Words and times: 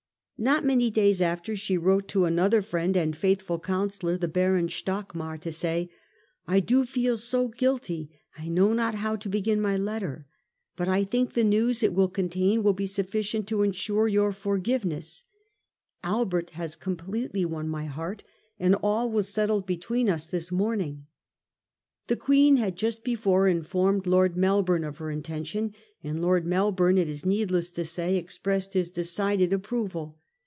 Not 0.43 0.65
many 0.65 0.89
days 0.89 1.21
after 1.21 1.55
she 1.55 1.77
wrote 1.77 2.07
to 2.07 2.25
another 2.25 2.63
friend 2.63 2.97
and 2.97 3.15
faithful 3.15 3.59
counsellor, 3.59 4.17
the 4.17 4.27
Baron 4.27 4.69
Stockmar, 4.69 5.37
to 5.37 5.51
say,' 5.51 5.91
I 6.47 6.59
do 6.59 6.83
feel 6.83 7.15
so 7.17 7.47
guilty 7.49 8.09
I 8.39 8.47
know 8.47 8.73
not 8.73 8.95
how 8.95 9.15
to 9.17 9.29
begin 9.29 9.61
my 9.61 9.77
letter; 9.77 10.25
but 10.75 10.89
I 10.89 11.03
think 11.03 11.33
the 11.35 11.43
news 11.43 11.83
it 11.83 11.93
will 11.93 12.07
contain 12.07 12.63
will 12.63 12.73
be 12.73 12.87
sufficient 12.87 13.47
to 13.49 13.61
ensure 13.61 14.07
your 14.07 14.31
forgiveness. 14.33 15.25
Albert 16.03 16.49
has 16.57 16.75
completely 16.75 17.45
won 17.45 17.71
1840. 17.71 18.23
PRINCE 18.23 18.23
ALBERT. 18.23 18.23
145 18.57 18.57
my 18.57 18.57
heart, 18.57 18.59
and 18.59 18.75
all 18.81 19.11
was 19.11 19.29
settled 19.29 19.67
between 19.67 20.09
us 20.09 20.25
this 20.25 20.51
morn 20.51 20.81
ing.' 20.81 21.05
The 22.07 22.15
Queen 22.17 22.57
had 22.57 22.75
just 22.75 23.03
before 23.03 23.47
informed 23.47 24.07
Lord 24.07 24.35
Melbourne 24.35 24.85
of 24.85 24.97
her 24.97 25.11
intention, 25.11 25.75
and 26.03 26.19
Lord 26.19 26.47
Melbourne, 26.47 26.97
it 26.97 27.07
is 27.07 27.27
needless 27.27 27.69
to 27.73 27.85
say, 27.85 28.17
expressed 28.17 28.73
his 28.73 28.89
decided 28.89 29.53
approval. 29.53 30.17